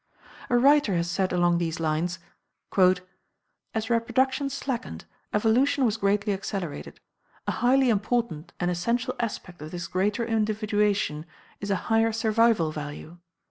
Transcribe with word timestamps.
A 0.49 0.57
writer 0.57 0.95
has 0.95 1.11
said 1.11 1.31
along 1.31 1.59
these 1.59 1.79
lines: 1.79 2.17
"As 3.75 3.91
reproduction 3.91 4.49
slackened, 4.49 5.05
evolution 5.31 5.85
was 5.85 5.97
greatly 5.97 6.33
accelerated. 6.33 6.99
A 7.45 7.51
highly 7.51 7.91
important 7.91 8.51
and 8.59 8.71
essential 8.71 9.13
aspect 9.19 9.61
of 9.61 9.69
this 9.69 9.85
greater 9.87 10.25
individuation 10.25 11.27
is 11.59 11.69
a 11.69 11.75
higher 11.85 12.11
survival 12.11 12.71
value. 12.71 13.19